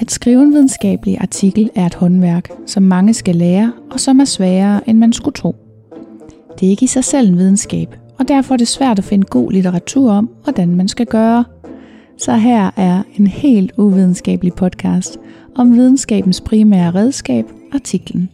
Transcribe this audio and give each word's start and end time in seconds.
At 0.00 0.10
skrive 0.10 0.42
en 0.42 0.52
videnskabelig 0.52 1.18
artikel 1.20 1.70
er 1.74 1.86
et 1.86 1.94
håndværk, 1.94 2.50
som 2.66 2.82
mange 2.82 3.14
skal 3.14 3.36
lære, 3.36 3.72
og 3.90 4.00
som 4.00 4.20
er 4.20 4.24
sværere, 4.24 4.88
end 4.88 4.98
man 4.98 5.12
skulle 5.12 5.34
tro. 5.34 5.56
Det 6.60 6.66
er 6.66 6.70
ikke 6.70 6.84
i 6.84 6.86
sig 6.86 7.04
selv 7.04 7.28
en 7.28 7.38
videnskab, 7.38 7.96
og 8.18 8.28
derfor 8.28 8.54
er 8.54 8.58
det 8.58 8.68
svært 8.68 8.98
at 8.98 9.04
finde 9.04 9.26
god 9.26 9.52
litteratur 9.52 10.12
om, 10.12 10.30
hvordan 10.42 10.76
man 10.76 10.88
skal 10.88 11.06
gøre. 11.06 11.44
Så 12.18 12.36
her 12.36 12.70
er 12.76 13.02
en 13.16 13.26
helt 13.26 13.72
uvidenskabelig 13.76 14.52
podcast 14.52 15.18
om 15.54 15.74
videnskabens 15.74 16.40
primære 16.40 16.94
redskab, 16.94 17.44
artiklen. 17.72 18.28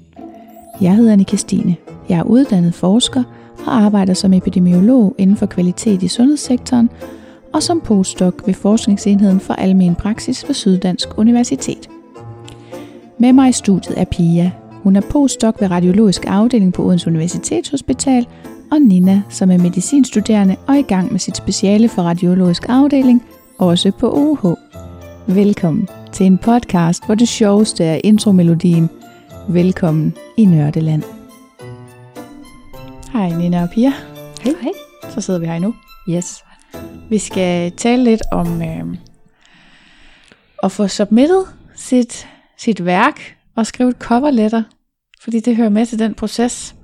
Jeg 0.80 0.96
hedder 0.96 1.12
Annika 1.12 1.36
Stine. 1.36 1.76
Jeg 2.08 2.18
er 2.18 2.22
uddannet 2.22 2.74
forsker 2.74 3.22
og 3.66 3.76
arbejder 3.76 4.14
som 4.14 4.32
epidemiolog 4.32 5.14
inden 5.18 5.36
for 5.36 5.46
kvalitet 5.46 6.02
i 6.02 6.08
sundhedssektoren 6.08 6.90
og 7.54 7.62
som 7.62 7.80
postdoc 7.80 8.34
ved 8.46 8.54
Forskningsenheden 8.54 9.40
for 9.40 9.54
Almen 9.54 9.94
Praksis 9.94 10.48
ved 10.48 10.54
Syddansk 10.54 11.18
Universitet. 11.18 11.88
Med 13.18 13.32
mig 13.32 13.48
i 13.48 13.52
studiet 13.52 14.00
er 14.00 14.04
Pia. 14.04 14.52
Hun 14.82 14.96
er 14.96 15.00
postdoc 15.00 15.54
ved 15.60 15.70
Radiologisk 15.70 16.24
Afdeling 16.26 16.72
på 16.72 16.82
Odense 16.82 17.06
Universitetshospital, 17.06 18.26
og 18.72 18.80
Nina, 18.80 19.22
som 19.28 19.50
er 19.50 19.58
medicinstuderende 19.58 20.56
og 20.66 20.78
i 20.78 20.82
gang 20.82 21.12
med 21.12 21.20
sit 21.20 21.36
speciale 21.36 21.88
for 21.88 22.02
Radiologisk 22.02 22.68
Afdeling, 22.68 23.24
også 23.58 23.92
på 23.98 24.12
OH. 24.12 24.54
Velkommen 25.26 25.88
til 26.12 26.26
en 26.26 26.38
podcast, 26.38 27.06
hvor 27.06 27.14
det 27.14 27.28
sjoveste 27.28 27.84
er 27.84 28.00
intromelodien. 28.04 28.90
Velkommen 29.48 30.14
i 30.36 30.44
Nørdeland. 30.44 31.02
Hej 33.12 33.38
Nina 33.38 33.62
og 33.62 33.68
Pia. 33.70 33.92
Hej. 34.42 34.54
Hej. 34.62 34.72
Så 35.10 35.20
sidder 35.20 35.40
vi 35.40 35.46
her 35.46 35.58
nu. 35.58 35.74
Yes. 36.08 36.53
Vi 37.10 37.18
skal 37.18 37.72
tale 37.72 38.04
lidt 38.04 38.22
om 38.32 38.62
øh, 38.62 38.96
at 40.62 40.72
få 40.72 40.88
submittet 40.88 41.46
sit, 41.74 42.28
sit 42.58 42.84
værk 42.84 43.36
og 43.56 43.66
skrive 43.66 43.90
et 43.90 43.96
cover 43.96 44.30
letter, 44.30 44.62
fordi 45.20 45.40
det 45.40 45.56
hører 45.56 45.68
med 45.68 45.86
til 45.86 45.98
den 45.98 46.14
proces. 46.14 46.74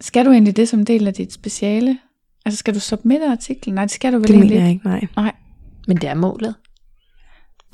Skal 0.00 0.24
du 0.24 0.30
egentlig 0.30 0.56
det 0.56 0.68
som 0.68 0.84
del 0.84 1.06
af 1.06 1.14
dit 1.14 1.32
speciale? 1.32 1.98
Altså 2.44 2.58
skal 2.58 2.74
du 2.74 2.80
submitte 2.80 3.26
artiklen? 3.26 3.74
Nej, 3.74 3.84
det 3.84 3.90
skal 3.90 4.12
du 4.12 4.18
vel 4.18 4.28
Det 4.28 4.34
egentlig 4.34 4.50
mener 4.50 4.64
jeg 4.64 4.72
ikke, 4.72 4.86
nej. 4.86 5.06
Nej. 5.16 5.32
Men 5.86 5.96
det 5.96 6.08
er 6.08 6.14
målet. 6.14 6.54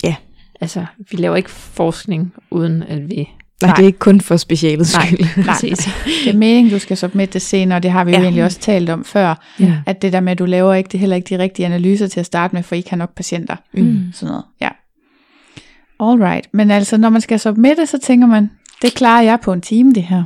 Ja. 0.04 0.16
Altså, 0.60 0.86
vi 1.10 1.16
laver 1.16 1.36
ikke 1.36 1.50
forskning, 1.50 2.34
uden 2.50 2.82
at 2.82 3.08
vi... 3.10 3.28
Nej, 3.62 3.68
Nej. 3.68 3.76
det 3.76 3.82
er 3.82 3.86
ikke 3.86 3.98
kun 3.98 4.20
for 4.20 4.36
specialets 4.36 4.94
Nej. 4.94 5.06
skyld. 5.06 5.44
Nej, 5.44 5.56
det 6.24 6.34
er 6.34 6.36
meningen, 6.36 6.72
du 6.72 6.78
skal 6.78 6.96
submitte 6.96 7.32
det 7.32 7.42
senere, 7.42 7.80
det 7.80 7.90
har 7.90 8.04
vi 8.04 8.10
jo 8.10 8.16
Ja. 8.16 8.22
egentlig 8.22 8.44
også 8.44 8.58
talt 8.58 8.90
om 8.90 9.04
før, 9.04 9.34
Ja. 9.60 9.78
at 9.86 10.02
det 10.02 10.12
der 10.12 10.20
med, 10.20 10.32
at 10.32 10.38
du 10.38 10.44
laver 10.44 10.74
ikke 10.74 10.88
det 10.88 11.00
heller 11.00 11.16
ikke 11.16 11.36
de 11.36 11.42
rigtige 11.42 11.66
analyser 11.66 12.06
til 12.06 12.20
at 12.20 12.26
starte 12.26 12.54
med, 12.56 12.62
for 12.62 12.74
I 12.74 12.78
ikke 12.78 12.90
har 12.90 12.96
nok 12.96 13.14
patienter. 13.14 13.56
Mm. 13.74 14.04
Sådan 14.12 14.30
noget, 14.30 14.44
ja. 14.60 14.68
Alright, 16.00 16.46
men 16.52 16.70
altså, 16.70 16.96
når 16.96 17.08
man 17.08 17.20
skal 17.20 17.40
submitte, 17.40 17.86
så 17.86 17.98
tænker 17.98 18.26
man, 18.26 18.50
det 18.82 18.94
klarer 18.94 19.22
jeg 19.22 19.38
på 19.40 19.52
en 19.52 19.60
time, 19.60 19.92
det 19.92 20.02
her. 20.02 20.24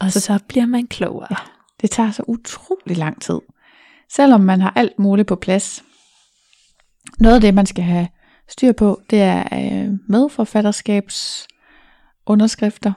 Og 0.00 0.12
så, 0.12 0.20
så 0.20 0.38
bliver 0.48 0.66
man 0.66 0.86
klogere. 0.86 1.26
Ja. 1.30 1.36
Det 1.82 1.90
tager 1.90 2.10
så 2.10 2.22
utrolig 2.28 2.96
lang 2.96 3.22
tid. 3.22 3.38
Selvom 4.12 4.40
man 4.40 4.60
har 4.60 4.72
alt 4.76 4.98
muligt 4.98 5.28
på 5.28 5.36
plads. 5.36 5.82
Noget 7.18 7.34
af 7.34 7.40
det, 7.40 7.54
man 7.54 7.66
skal 7.66 7.84
have 7.84 8.08
styr 8.48 8.72
på, 8.72 9.00
det 9.10 9.20
er 9.20 9.44
øh, 9.52 9.92
medforfatterskabs 10.08 11.46
underskrifter. 12.26 12.92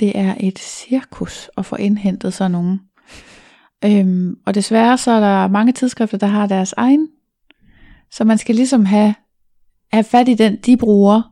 Det 0.00 0.18
er 0.18 0.34
et 0.40 0.58
cirkus 0.58 1.50
at 1.56 1.66
få 1.66 1.76
indhentet 1.76 2.34
sådan 2.34 2.50
nogle. 2.50 2.78
Øhm, 3.84 4.36
og 4.46 4.54
desværre 4.54 4.98
så 4.98 5.10
er 5.10 5.20
der 5.20 5.48
mange 5.48 5.72
tidsskrifter, 5.72 6.18
der 6.18 6.26
har 6.26 6.46
deres 6.46 6.74
egen. 6.76 7.08
Så 8.10 8.24
man 8.24 8.38
skal 8.38 8.54
ligesom 8.54 8.84
have, 8.84 9.14
have 9.92 10.04
fat 10.04 10.28
i 10.28 10.34
den, 10.34 10.56
de 10.66 10.76
bruger, 10.76 11.22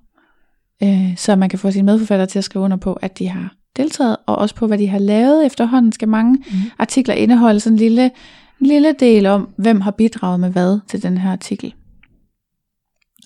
øh, 0.83 1.17
så 1.17 1.37
man 1.37 1.49
kan 1.49 1.59
få 1.59 1.71
sine 1.71 1.87
medforfattere 1.87 2.27
til 2.27 2.39
at 2.39 2.45
skrive 2.45 2.65
under 2.65 2.77
på, 2.77 2.93
at 2.93 3.19
de 3.19 3.29
har 3.29 3.55
deltaget, 3.77 4.17
og 4.27 4.37
også 4.37 4.55
på, 4.55 4.67
hvad 4.67 4.79
de 4.79 4.89
har 4.89 4.99
lavet 4.99 5.47
efterhånden, 5.47 5.93
skal 5.93 6.09
mange 6.09 6.45
Mm. 6.47 6.55
artikler 6.79 7.15
indeholde 7.15 7.61
sådan 7.61 7.75
en 7.75 7.79
lille, 7.79 8.05
en 8.61 8.67
lille 8.67 8.93
del 8.93 9.27
om, 9.27 9.49
hvem 9.57 9.81
har 9.81 9.91
bidraget 9.91 10.41
med 10.41 10.51
hvad 10.51 10.81
til 10.89 11.03
den 11.03 11.19
her 11.19 11.33
artikel. 11.33 11.75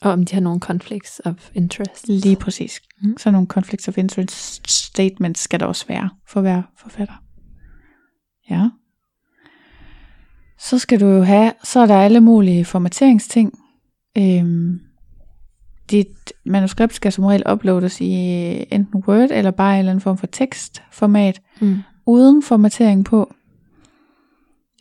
Og 0.02 0.10
om 0.12 0.24
de 0.24 0.34
har 0.34 0.40
nogle 0.40 0.60
conflicts 0.60 1.20
of 1.24 1.50
interest. 1.54 2.08
Lige 2.08 2.36
præcis. 2.36 2.80
Mm. 3.02 3.16
Så 3.18 3.30
nogle 3.30 3.46
conflicts 3.46 3.88
of 3.88 3.98
interest 3.98 4.70
statements 4.70 5.40
skal 5.40 5.60
der 5.60 5.66
også 5.66 5.86
være 5.88 6.10
for 6.28 6.40
hver 6.40 6.62
forfatter. 6.78 7.14
Ja. 8.50 8.68
Så 10.58 10.78
skal 10.78 11.00
du 11.00 11.06
jo 11.06 11.22
have, 11.22 11.52
så 11.64 11.80
er 11.80 11.86
der 11.86 11.96
alle 11.96 12.20
mulige 12.20 12.64
formateringsting. 12.64 13.58
Øhm, 14.18 14.80
dit 15.90 16.32
manuskript 16.46 16.94
skal 16.94 17.12
som 17.12 17.24
regel 17.24 17.42
uploades 17.52 18.00
i 18.00 18.06
enten 18.70 19.02
Word 19.08 19.28
eller 19.30 19.50
bare 19.50 19.74
en 19.74 19.78
eller 19.78 19.92
anden 19.92 20.00
form 20.02 20.18
for 20.18 20.26
tekstformat, 20.26 21.40
Mm. 21.60 21.76
uden 22.06 22.42
formatering 22.42 23.04
på. 23.04 23.34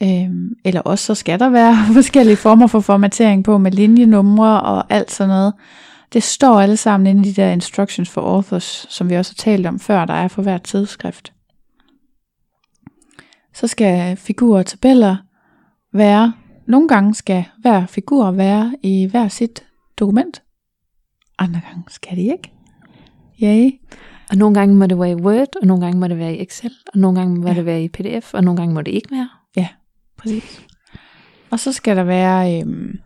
Øhm, 0.03 0.49
eller 0.65 0.81
også 0.81 1.05
så 1.05 1.15
skal 1.15 1.39
der 1.39 1.49
være 1.49 1.75
forskellige 1.93 2.35
former 2.35 2.67
for 2.67 2.79
formatering 2.79 3.43
på 3.43 3.57
med 3.57 3.71
linjenumre 3.71 4.61
og 4.61 4.93
alt 4.93 5.11
sådan 5.11 5.29
noget. 5.29 5.53
Det 6.13 6.23
står 6.23 6.61
alle 6.61 6.77
sammen 6.77 7.07
inde 7.07 7.29
i 7.29 7.31
de 7.31 7.41
der 7.41 7.51
instructions 7.51 8.09
for 8.09 8.21
authors, 8.21 8.85
som 8.89 9.09
vi 9.09 9.15
også 9.15 9.31
har 9.31 9.51
talt 9.51 9.65
om 9.65 9.79
før, 9.79 10.05
der 10.05 10.13
er 10.13 10.27
for 10.27 10.41
hvert 10.41 10.63
tidsskrift. 10.63 11.33
Så 13.53 13.67
skal 13.67 14.17
figurer 14.17 14.59
og 14.59 14.65
tabeller 14.65 15.15
være, 15.93 16.33
nogle 16.67 16.87
gange 16.87 17.15
skal 17.15 17.45
hver 17.61 17.85
figur 17.85 18.31
være 18.31 18.75
i 18.83 19.05
hver 19.11 19.27
sit 19.27 19.63
dokument. 19.99 20.43
Andre 21.39 21.61
gange 21.69 21.83
skal 21.87 22.17
de 22.17 22.21
ikke. 22.21 22.51
Yay. 23.43 23.71
Og 24.29 24.37
nogle 24.37 24.55
gange 24.55 24.75
må 24.75 24.85
det 24.87 24.99
være 24.99 25.11
i 25.11 25.15
Word, 25.15 25.55
og 25.61 25.67
nogle 25.67 25.85
gange 25.85 25.99
må 25.99 26.07
det 26.07 26.17
være 26.17 26.35
i 26.35 26.41
Excel, 26.41 26.71
og 26.93 26.99
nogle 26.99 27.19
gange 27.19 27.39
må 27.39 27.47
Ja. 27.47 27.53
det 27.53 27.65
være 27.65 27.83
i 27.83 27.87
PDF, 27.87 28.33
og 28.33 28.43
nogle 28.43 28.57
gange 28.57 28.73
må 28.73 28.81
det 28.81 28.91
ikke 28.91 29.11
være. 29.11 29.29
Præcis. 30.25 30.61
Og 31.51 31.59
så 31.59 31.73
skal 31.73 31.97
der 31.97 32.03
være 32.03 32.61
øhm, 32.61 32.99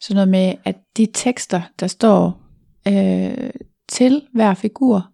sådan 0.00 0.14
noget 0.14 0.28
med, 0.28 0.54
at 0.64 0.76
de 0.96 1.06
tekster, 1.14 1.60
der 1.80 1.86
står 1.86 2.40
øh, 2.88 3.50
til 3.88 4.22
hver 4.34 4.54
figur 4.54 5.10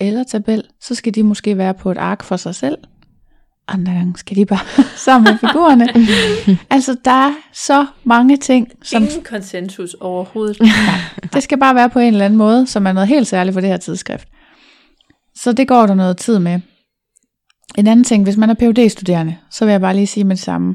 eller 0.00 0.24
tabel, 0.24 0.64
så 0.80 0.94
skal 0.94 1.14
de 1.14 1.22
måske 1.22 1.58
være 1.58 1.74
på 1.74 1.90
et 1.90 1.98
ark 1.98 2.22
for 2.22 2.36
sig 2.36 2.54
selv. 2.54 2.78
Andre 3.68 3.92
gange 3.92 4.16
skal 4.16 4.36
de 4.36 4.46
bare 4.46 4.84
sammen 5.06 5.32
med 5.32 5.38
figurerne. 5.38 5.88
altså, 6.74 6.96
der 7.04 7.28
er 7.28 7.32
så 7.52 7.86
mange 8.04 8.36
ting, 8.36 8.68
som 8.82 9.02
Ingen 9.02 9.24
konsensus 9.24 9.94
overhovedet. 9.94 10.58
det 11.34 11.42
skal 11.42 11.58
bare 11.58 11.74
være 11.74 11.90
på 11.90 11.98
en 11.98 12.12
eller 12.12 12.24
anden 12.24 12.38
måde, 12.38 12.66
som 12.66 12.86
er 12.86 12.92
noget 12.92 13.08
helt 13.08 13.26
særligt 13.26 13.54
for 13.54 13.60
det 13.60 13.70
her 13.70 13.76
tidsskrift. 13.76 14.28
Så 15.34 15.52
det 15.52 15.68
går 15.68 15.86
der 15.86 15.94
noget 15.94 16.16
tid 16.16 16.38
med. 16.38 16.60
En 17.78 17.86
anden 17.86 18.04
ting, 18.04 18.24
hvis 18.24 18.36
man 18.36 18.50
er 18.50 18.54
phd 18.54 18.88
studerende 18.88 19.36
så 19.50 19.64
vil 19.64 19.72
jeg 19.72 19.80
bare 19.80 19.94
lige 19.94 20.06
sige 20.06 20.24
med 20.24 20.36
det 20.36 20.44
samme. 20.44 20.74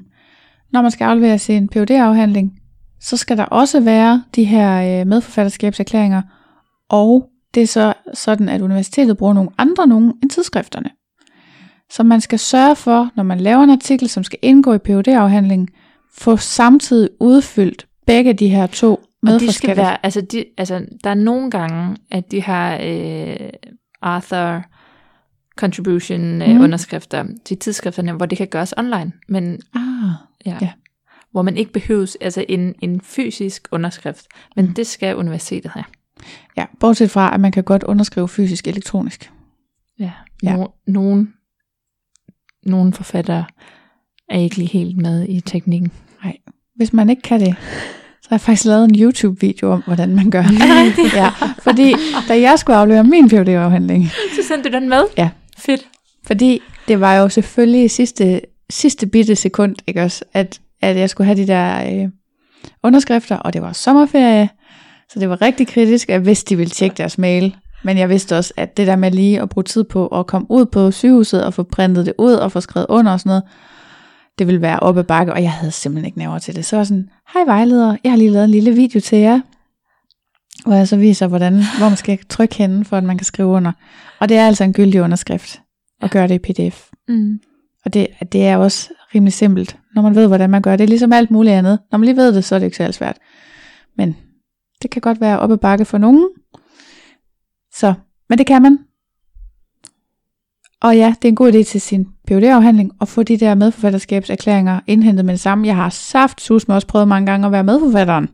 Når 0.76 0.82
man 0.82 0.92
skal 0.92 1.06
aflevere 1.06 1.40
sin 1.40 1.70
phd 1.70 1.92
afhandling 1.92 2.60
så 3.02 3.18
skal 3.18 3.38
der 3.38 3.44
også 3.44 3.80
være 3.80 4.24
de 4.36 4.44
her 4.44 5.00
øh, 5.02 5.08
medforfatterskabserklæringer, 5.08 6.22
og 6.90 7.30
det 7.54 7.64
er 7.64 7.68
så 7.68 7.94
sådan, 8.14 8.50
at 8.50 8.62
universitetet 8.62 9.18
bruger 9.18 9.34
nogle 9.34 9.50
andre 9.58 9.88
nogen 9.88 10.14
end 10.24 10.30
tidsskrifterne. 10.30 10.90
Så 11.92 12.04
man 12.04 12.22
skal 12.22 12.40
sørge 12.40 12.76
for, 12.76 13.10
når 13.16 13.24
man 13.24 13.40
laver 13.40 13.64
en 13.64 13.70
artikel, 13.70 14.10
som 14.10 14.24
skal 14.24 14.40
indgå 14.42 14.74
i 14.74 14.78
phd 14.78 15.08
afhandlingen 15.08 15.68
få 16.18 16.38
samtidig 16.38 17.10
udfyldt 17.20 17.88
begge 18.08 18.34
de 18.34 18.50
her 18.50 18.68
to 18.68 19.00
Og 19.28 19.40
de 19.40 19.52
skal 19.52 19.78
være, 19.78 20.06
altså, 20.06 20.22
de, 20.22 20.46
altså, 20.58 20.86
der 21.04 21.10
er 21.10 21.14
nogle 21.14 21.52
gange, 21.52 21.96
at 22.12 22.32
de 22.32 22.42
har 22.42 22.80
øh, 22.84 23.50
Arthur 24.02 24.64
contribution 25.58 26.42
øh, 26.42 26.50
Mhm. 26.50 26.62
underskrifter 26.64 27.26
til 27.46 27.58
tidsskrifterne, 27.58 28.12
hvor 28.14 28.26
det 28.26 28.38
kan 28.38 28.48
gøres 28.48 28.74
online, 28.78 29.12
men 29.28 29.60
Ah, 29.76 29.82
ja, 30.46 30.58
Ja. 30.62 30.72
hvor 31.32 31.42
man 31.42 31.58
ikke 31.58 31.72
behøves 31.72 32.18
altså 32.22 32.46
en, 32.50 32.76
en 32.82 33.02
fysisk 33.02 33.68
underskrift, 33.72 34.26
men 34.56 34.66
Mm. 34.66 34.74
det 34.74 34.88
skal 34.88 35.16
universitetet 35.16 35.72
have. 35.72 35.84
ja, 36.58 36.66
bortset 36.80 37.12
fra, 37.12 37.34
at 37.34 37.40
man 37.40 37.52
kan 37.52 37.64
godt 37.64 37.84
underskrive 37.84 38.28
fysisk 38.30 38.68
elektronisk. 38.68 39.32
Ja. 40.00 40.12
Ja. 40.44 40.56
No, 40.56 40.68
nogen, 40.88 41.34
nogle 42.66 42.94
forfattere 42.94 43.46
er 44.30 44.40
ikke 44.40 44.58
lige 44.58 44.68
helt 44.70 44.98
med 44.98 45.26
i 45.30 45.42
teknikken. 45.42 45.92
Hvis 46.76 46.94
man 46.94 47.10
ikke 47.10 47.22
kan 47.22 47.40
det, 47.40 47.56
så 48.22 48.30
har 48.30 48.36
jeg 48.36 48.42
faktisk 48.42 48.66
lavet 48.66 48.84
en 48.90 49.00
YouTube-video 49.02 49.72
om, 49.72 49.84
hvordan 49.86 50.16
man 50.16 50.30
gør. 50.32 50.44
ja, 51.22 51.30
fordi 51.60 51.94
da 52.28 52.42
jeg 52.42 52.60
skulle 52.60 52.76
aflevere 52.78 53.04
min 53.04 53.30
phd 53.30 53.48
afhandling 53.50 54.08
Så 54.36 54.48
sendte 54.48 54.70
du 54.70 54.74
den 54.76 54.90
med? 54.90 55.02
Ja. 55.18 55.30
Fedt. 55.58 55.88
fordi 56.28 56.60
det 56.88 57.00
var 57.00 57.16
jo 57.16 57.30
selvfølgelig 57.30 57.92
sidste, 57.92 58.42
sidste 58.70 59.08
bitte 59.08 59.36
sekund, 59.36 59.76
ikke 59.88 60.04
også, 60.04 60.26
at, 60.34 60.62
at 60.82 60.98
jeg 60.98 61.10
skulle 61.10 61.26
have 61.26 61.38
de 61.38 61.48
der 61.48 62.02
øh, 62.04 62.10
underskrifter, 62.84 63.36
og 63.38 63.54
det 63.54 63.62
var 63.62 63.74
sommerferie, 63.74 64.50
så 65.10 65.20
det 65.20 65.30
var 65.30 65.42
rigtig 65.42 65.68
kritisk, 65.68 66.10
at 66.10 66.22
hvis 66.22 66.44
de 66.44 66.56
ville 66.56 66.72
tjekke 66.72 66.98
deres 66.98 67.18
mail. 67.18 67.56
Men 67.84 67.98
jeg 67.98 68.10
vidste 68.10 68.38
også, 68.38 68.54
at 68.58 68.78
det 68.78 68.88
der 68.88 68.96
med 68.96 69.12
lige 69.12 69.42
at 69.42 69.50
bruge 69.50 69.64
tid 69.64 69.84
på 69.84 70.08
at 70.08 70.28
komme 70.28 70.48
ud 70.50 70.66
på 70.66 70.92
sygehuset 70.92 71.46
og 71.46 71.54
få 71.54 71.64
printet 71.64 72.06
det 72.06 72.14
ud 72.18 72.34
og 72.34 72.52
få 72.52 72.62
skrevet 72.62 72.86
under 72.90 73.12
og 73.12 73.20
sådan 73.20 73.30
noget, 73.30 73.44
det 74.40 74.48
ville 74.48 74.62
være 74.62 74.80
oppe 74.80 75.00
ad 75.00 75.06
bakke, 75.06 75.34
og 75.34 75.42
jeg 75.44 75.52
havde 75.52 75.72
simpelthen 75.72 76.06
ikke 76.06 76.18
nerver 76.18 76.40
til 76.40 76.56
det. 76.56 76.66
Så 76.66 76.76
var 76.76 76.80
jeg 76.80 76.88
sådan, 76.88 77.10
hej 77.34 77.44
vejleder, 77.46 77.98
jeg 78.04 78.12
har 78.12 78.18
lige 78.18 78.30
lavet 78.30 78.46
en 78.46 78.52
lille 78.52 78.72
video 78.72 79.00
til 79.00 79.18
jer. 79.18 79.42
hvor 80.66 80.76
jeg 80.76 80.88
så 80.88 80.98
viser, 80.98 81.28
hvordan, 81.28 81.54
hvor 81.54 81.90
man 81.90 81.98
skal 81.98 82.20
trykke 82.30 82.56
henne, 82.56 82.86
for 82.86 82.98
at 82.98 83.04
man 83.04 83.18
kan 83.18 83.26
skrive 83.26 83.48
under. 83.48 83.72
Og 84.20 84.30
det 84.30 84.38
er 84.38 84.48
altså 84.48 84.64
en 84.64 84.74
gyldig 84.74 85.02
underskrift 85.02 85.62
at 86.02 86.12
gøre 86.12 86.28
det 86.28 86.36
i 86.36 86.54
pdf. 86.54 86.90
Mm. 87.08 87.40
Og 87.86 87.94
det, 87.94 88.08
det 88.32 88.48
er 88.48 88.58
også 88.58 88.90
rimelig 89.16 89.34
simpelt, 89.34 89.78
når 89.96 90.02
man 90.02 90.16
ved, 90.16 90.28
hvordan 90.28 90.50
man 90.50 90.62
gør 90.62 90.76
det. 90.76 90.84
Er 90.84 90.88
ligesom 90.88 91.14
alt 91.14 91.32
muligt 91.32 91.56
andet. 91.56 91.80
Når 91.92 91.98
man 91.98 92.06
lige 92.06 92.18
ved 92.18 92.34
det, 92.34 92.44
så 92.44 92.56
er 92.56 92.60
det 92.60 92.66
ikke 92.66 92.78
særlig 92.78 92.94
svært. 92.94 93.18
Men 93.98 94.18
det 94.82 94.92
kan 94.92 95.02
godt 95.02 95.22
være 95.22 95.40
op 95.40 95.52
ad 95.52 95.58
bakke 95.58 95.86
for 95.86 95.98
nogen. 95.98 96.30
Så, 97.74 97.94
men 98.30 98.38
det 98.38 98.48
kan 98.48 98.62
man. 98.62 98.80
Og 100.82 100.98
ja, 100.98 101.16
det 101.22 101.28
er 101.28 101.30
en 101.30 101.36
god 101.36 101.54
idé 101.54 101.64
til 101.64 101.82
sin 101.82 102.08
phd 102.28 102.44
afhandling 102.44 102.92
at 103.02 103.08
få 103.08 103.24
de 103.24 103.38
der 103.38 103.56
medforfatterskabserklæringer 103.56 104.80
indhentet 104.88 105.26
med 105.26 105.34
det 105.34 105.42
samme. 105.42 105.68
Jeg 105.68 105.76
har 105.76 105.90
saft 105.90 106.42
sus 106.42 106.68
med 106.68 106.76
også 106.76 106.88
prøvet 106.88 107.08
mange 107.08 107.26
gange 107.32 107.46
at 107.46 107.52
være 107.52 107.64
medforfatteren. 107.64 108.30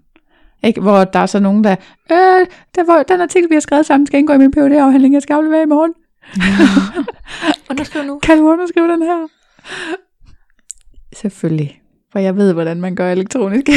Ikke? 0.64 0.82
Hvor 0.82 1.04
der 1.04 1.20
er 1.20 1.26
så 1.26 1.40
nogen, 1.40 1.64
der, 1.64 1.76
øh, 2.12 2.48
der 2.76 2.94
var, 2.94 3.04
den 3.04 3.22
artikel, 3.22 3.50
vi 3.50 3.56
har 3.56 3.60
skrevet 3.60 3.86
sammen, 3.86 4.08
skal 4.08 4.20
indgå 4.20 4.34
i 4.34 4.38
min 4.38 4.52
phd 4.52 4.72
afhandling 4.72 5.14
jeg 5.14 5.22
skal 5.22 5.34
aflevere 5.34 5.64
i 5.64 5.66
morgen. 5.66 5.94
Underskriv 7.70 8.04
nu. 8.04 8.20
Kan 8.20 8.38
du 8.38 8.50
underskrive 8.50 8.92
den 8.92 9.02
her? 9.02 9.41
Selvfølgelig. 11.22 11.82
For 12.12 12.20
jeg 12.20 12.36
ved, 12.36 12.54
hvordan 12.54 12.82
man 12.82 12.96
gør 12.96 13.12
elektronisk. 13.12 13.68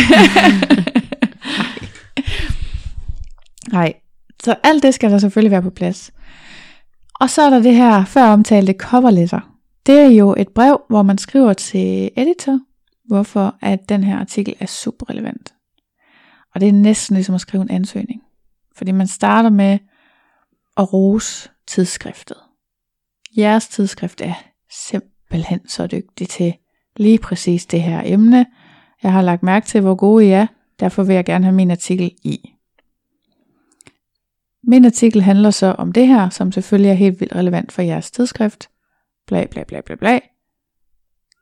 Nej. 3.73 3.95
Så 4.43 4.57
alt 4.63 4.83
det 4.83 4.95
skal 4.95 5.11
der 5.11 5.19
selvfølgelig 5.19 5.51
være 5.51 5.63
på 5.63 5.71
plads. 5.71 6.13
Og 7.21 7.31
så 7.31 7.43
er 7.43 7.51
der 7.51 7.63
det 7.63 7.75
her 7.75 8.05
før 8.05 8.25
omtalte 8.25 8.73
cover 8.73 9.11
letter. 9.11 9.41
Det 9.87 9.99
er 9.99 10.09
jo 10.09 10.35
et 10.39 10.49
brev, 10.49 10.83
hvor 10.89 11.03
man 11.03 11.19
skriver 11.19 11.53
til 11.53 12.11
editor, 12.17 12.61
hvorfor 13.05 13.57
at 13.61 13.89
den 13.89 14.05
her 14.05 14.19
artikel 14.19 14.55
er 14.61 14.67
super 14.67 15.11
relevant. 15.11 15.55
Og 16.55 16.61
det 16.61 16.69
er 16.69 16.73
næsten 16.73 17.15
ligesom 17.15 17.35
at 17.35 17.41
skrive 17.41 17.63
en 17.63 17.71
ansøgning. 17.71 18.23
Fordi 18.77 18.93
man 18.93 19.07
starter 19.07 19.51
med 19.51 19.79
at 20.77 20.93
rose 20.93 21.51
tidsskriftet. 21.67 22.37
Jeres 23.37 23.69
tidsskrift 23.69 24.21
er 24.21 24.35
simpelthen 24.71 25.14
så 25.67 25.87
dygtig 25.87 26.29
til 26.29 26.55
lige 26.97 27.19
præcis 27.19 27.67
det 27.67 27.83
her 27.83 28.03
emne. 28.05 28.47
Jeg 29.03 29.13
har 29.13 29.23
lagt 29.23 29.43
mærke 29.43 29.67
til, 29.67 29.81
hvor 29.81 29.95
gode 29.95 30.27
I 30.27 30.29
er, 30.29 30.47
derfor 30.81 31.03
vil 31.03 31.15
jeg 31.15 31.25
gerne 31.25 31.45
have 31.45 31.55
min 31.55 31.71
artikel 31.71 32.11
i. 32.23 32.51
Min 34.67 34.85
artikel 34.85 35.23
handler 35.23 35.51
så 35.51 35.67
om 35.67 35.93
det 35.93 36.07
her, 36.07 36.29
som 36.29 36.53
selvfølgelig 36.53 36.91
er 36.91 36.95
helt 36.95 37.21
vildt 37.21 37.35
relevant 37.35 37.73
for 37.73 37.83
jeres 37.83 38.11
tidsskrift. 38.11 38.69
Bla 39.27 39.47
bla 39.51 39.65
bla 39.69 39.81
bla 39.81 39.95
bla. 39.95 40.19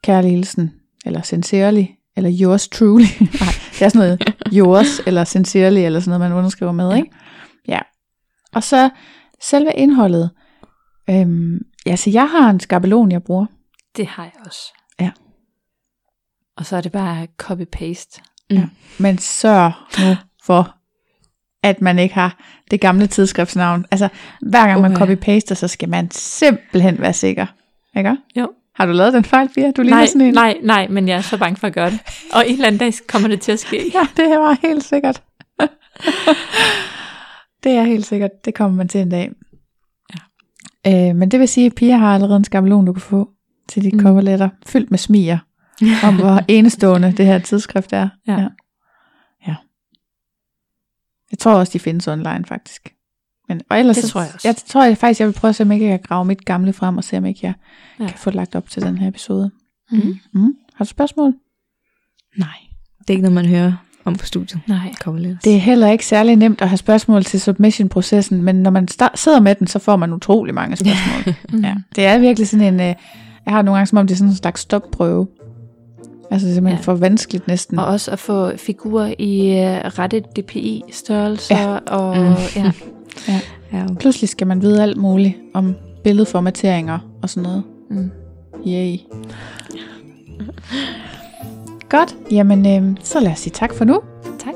Kærlig 0.03 0.31
hilsen, 0.31 0.73
eller 1.07 1.23
sincerely, 1.23 1.85
eller 2.17 2.31
yours 2.43 2.69
truly. 2.69 3.05
Nej, 3.21 3.55
det 3.73 3.83
er 3.83 3.89
sådan 3.89 3.99
noget 3.99 4.35
yours, 4.59 5.01
eller 5.07 5.25
sincerely, 5.25 5.79
eller 5.79 6.01
sådan 6.01 6.19
noget, 6.19 6.31
man 6.31 6.39
underskriver 6.39 6.73
med, 6.73 6.97
ikke? 6.97 7.11
Ja. 7.69 7.79
Og 8.53 8.63
så 8.63 8.91
selve 9.43 9.73
indholdet. 9.75 10.31
Øhm, 11.11 11.59
ja, 11.87 11.97
så 11.97 12.11
jeg 12.11 12.29
har 12.29 12.51
en 12.51 12.61
skabelon, 12.61 13.13
jeg 13.13 13.23
bruger. 13.23 13.47
Det 13.97 14.07
har 14.07 14.23
jeg 14.23 14.33
også. 14.47 14.73
Ja. 15.01 15.11
Og 16.57 16.67
så 16.67 16.77
er 16.77 16.81
det 16.81 16.93
bare 16.93 17.27
copy-paste. 17.43 18.23
Ja. 18.51 18.65
Men 18.99 19.19
sørg 19.19 19.73
nu 20.01 20.17
for, 20.45 20.77
at 21.63 21.81
man 21.81 21.99
ikke 21.99 22.15
har 22.15 22.39
det 22.71 22.81
gamle 22.81 23.07
tidsskriftsnavn. 23.07 23.85
Altså, 23.91 24.09
hver 24.41 24.67
gang 24.67 24.81
man 24.81 24.97
copy-paster, 24.97 25.55
så 25.55 25.69
skal 25.69 25.89
man 25.89 26.11
simpelthen 26.11 27.01
være 27.01 27.13
sikker. 27.13 27.47
Ikke? 27.97 28.17
Jo. 28.37 28.53
Har 28.75 28.87
du 28.87 28.93
lavet 28.93 29.13
den 29.13 29.25
fejl, 29.25 29.49
Pia? 29.55 29.71
Du 29.71 29.83
ligner 29.83 29.97
Nej, 29.97 30.07
sådan 30.07 30.21
en. 30.21 30.35
nej, 30.35 30.57
nej, 30.63 30.89
men 30.89 31.09
jeg 31.09 31.17
er 31.17 31.21
så 31.21 31.39
bange 31.39 31.57
for 31.57 31.67
at 31.67 31.73
gøre 31.73 31.91
det. 31.91 32.01
Og 32.33 32.47
en 32.49 32.53
eller 32.53 32.67
anden 32.67 32.79
dag 32.79 32.93
kommer 33.09 33.29
det 33.29 33.41
til 33.41 33.53
at 33.53 33.61
ske. 33.61 33.91
Ja, 33.95 34.07
det 34.17 34.31
var 34.31 34.59
helt 34.63 34.85
sikkert. 34.85 35.23
det 37.65 37.73
er 37.73 37.83
helt 37.83 38.07
sikkert. 38.07 38.31
Det 38.45 38.55
kommer 38.55 38.77
man 38.77 38.89
til 38.89 39.01
en 39.01 39.09
dag. 39.09 39.31
Ja. 40.85 41.09
Øh, 41.11 41.17
men 41.17 41.31
det 41.31 41.41
vil 41.41 41.49
sige, 41.49 41.67
at 41.67 41.75
Pia 41.75 41.97
har 41.97 42.15
allerede 42.15 42.37
en 42.37 42.45
skabelon, 42.45 42.87
du 42.87 42.93
kan 42.93 43.03
få 43.03 43.29
til 43.69 43.83
dit 43.83 43.93
Mm. 43.93 43.99
mm. 43.99 44.03
coverletter, 44.05 44.49
fyldt 44.67 44.91
med 44.91 44.99
smiger, 44.99 45.39
om 46.05 46.17
hvor 46.17 46.41
enestående 46.49 47.13
det 47.17 47.27
her 47.27 47.39
tidsskrift 47.39 47.93
er. 47.93 48.09
Ja. 48.27 48.33
ja. 48.41 48.49
ja. 49.47 49.55
Jeg 51.31 51.39
tror 51.39 51.53
også, 51.55 51.71
de 51.73 51.79
findes 51.79 52.09
online, 52.09 52.45
faktisk. 52.49 52.95
Men, 53.49 53.61
og 53.71 53.79
ellers, 53.79 53.97
Det 53.97 54.05
tror 54.11 54.21
jeg 54.21 54.31
også. 54.35 54.49
Jeg 54.49 54.57
tror 54.57 54.85
jeg 54.85 54.99
faktisk, 54.99 55.21
jeg 55.21 55.29
vil 55.29 55.35
prøve 55.35 55.49
at 55.49 55.55
se, 55.57 55.63
om 55.63 55.73
ikke 55.73 55.87
jeg 55.89 56.01
kan 56.01 56.07
grave 56.09 56.25
mit 56.25 56.45
gamle 56.45 56.73
frem, 56.73 56.97
og 56.97 57.05
se, 57.05 57.19
om 57.19 57.25
ikke 57.27 57.41
jeg 57.43 57.55
Ja. 58.01 58.07
kan 58.07 58.19
få 58.19 58.31
lagt 58.31 58.55
op 58.55 58.71
til 58.71 58.83
den 58.83 58.99
her 58.99 59.09
episode. 59.09 59.51
Mm. 59.91 60.19
Mm. 60.33 60.55
Har 60.75 60.85
du 60.85 60.89
spørgsmål? 60.89 61.35
Nej, 62.37 62.49
det 62.99 63.11
er 63.11 63.13
ikke 63.13 63.23
noget, 63.23 63.35
man 63.35 63.47
hører 63.47 63.73
om 64.05 64.15
på 64.17 64.27
studiet. 64.27 64.61
Nej. 64.69 64.93
Det 65.45 65.55
er 65.55 65.59
heller 65.59 65.89
ikke 65.89 66.07
særlig 66.07 66.37
nemt 66.37 66.61
at 66.63 66.69
have 66.69 66.77
spørgsmål 66.77 67.25
til 67.25 67.41
submission-processen, 67.41 68.43
men 68.43 68.55
når 68.63 68.71
man 68.71 68.89
sta- 68.91 69.17
sidder 69.17 69.41
med 69.41 69.55
den, 69.55 69.67
så 69.67 69.79
får 69.79 69.97
man 69.97 70.13
utrolig 70.13 70.55
mange 70.55 70.77
spørgsmål. 70.77 71.35
Mm. 71.53 71.65
ja. 71.69 71.75
Det 71.97 72.07
er 72.07 72.19
virkelig 72.19 72.49
sådan 72.49 72.75
en, 72.75 72.81
øh, 72.91 72.95
jeg 73.47 73.55
har 73.55 73.63
nogle 73.63 73.77
gange 73.77 73.87
som 73.87 73.99
om 73.99 74.07
det 74.07 74.15
er 74.15 74.19
sådan 74.19 74.31
en 74.31 74.37
slags 74.37 74.61
stopprøve. 74.61 75.27
Altså 76.31 76.47
det 76.47 76.53
er 76.53 76.55
simpelthen 76.55 76.67
Ja. 76.67 76.71
ja. 76.77 76.83
for 76.83 76.95
vanskeligt 76.95 77.49
næsten. 77.49 77.79
Og 77.79 77.87
også 77.87 78.11
at 78.11 78.19
få 78.19 78.57
figurer 78.57 79.15
i 79.19 79.51
uh, 79.51 79.99
rette 79.99 80.21
DPI-størrelser. 80.21 81.57
Ja. 81.73 81.77
Og, 81.97 82.17
Mm. 82.17 82.35
ja. 82.57 82.73
Ja, 83.73 83.85
okay. 83.85 83.95
Pludselig 83.95 84.29
skal 84.29 84.47
man 84.47 84.63
vide 84.63 84.83
alt 84.83 84.97
muligt 84.97 85.35
om 85.55 85.75
billedformateringer 86.05 86.99
og 87.23 87.31
sådan 87.31 87.43
noget. 87.43 87.63
Mm. 87.91 88.11
Yay. 88.67 88.97
Godt, 91.89 92.17
jamen 92.31 92.67
øh, 92.85 92.97
så 93.05 93.21
lad 93.21 93.33
os 93.33 93.39
sige 93.39 93.53
tak 93.53 93.75
for 93.75 93.85
nu. 93.85 94.01
Tak. 94.39 94.55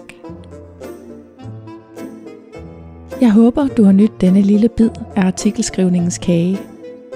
Jeg 3.20 3.30
håber, 3.32 3.66
du 3.68 3.84
har 3.84 3.92
nydt 3.92 4.20
denne 4.20 4.42
lille 4.42 4.68
bid 4.68 4.90
af 5.16 5.22
artikelskrivningens 5.26 6.18
kage. 6.18 6.58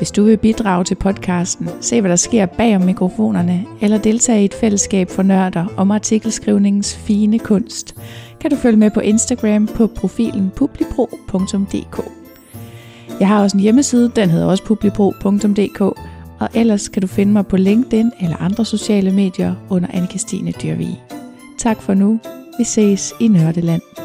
Hvis 0.01 0.11
du 0.11 0.23
vil 0.23 0.37
bidrage 0.37 0.85
til 0.85 0.95
podcasten, 0.95 1.69
se 1.81 2.01
hvad 2.01 2.11
der 2.11 2.17
sker 2.17 2.47
bag 2.47 2.77
om 2.77 2.83
mikrofonerne, 2.83 3.65
eller 3.81 3.99
deltage 3.99 4.43
i 4.43 4.45
et 4.45 4.55
fællesskab 4.55 5.11
for 5.11 5.23
nørder 5.23 5.67
om 5.77 5.91
artikelskrivningens 5.91 6.97
fine 6.97 7.39
kunst, 7.39 7.95
kan 8.41 8.51
du 8.51 8.57
følge 8.57 8.77
med 8.77 8.91
på 8.91 9.01
Instagram 9.01 9.67
på 9.67 9.87
profilen 9.87 10.51
publipro.dk. 10.57 12.05
Jeg 13.21 13.29
har 13.29 13.43
også 13.43 13.57
en 13.57 13.63
hjemmeside, 13.63 14.13
den 14.17 14.31
hedder 14.31 14.47
også 14.47 14.65
publipro.dk, 14.65 15.81
og 16.41 16.49
ellers 16.55 16.89
kan 16.89 17.03
du 17.03 17.09
finde 17.09 17.33
mig 17.33 17.47
på 17.47 17.57
LinkedIn 17.57 18.11
eller 18.21 18.37
andre 18.37 18.65
sociale 18.65 19.11
medier 19.11 19.55
under 19.69 19.89
Anne-Kristine 19.89 20.53
Dyrvig. 20.63 21.03
Tak 21.59 21.83
for 21.83 21.95
nu. 21.95 22.21
Vi 22.59 22.65
ses 22.65 23.15
i 23.21 23.29
Nørdeland. 23.29 24.00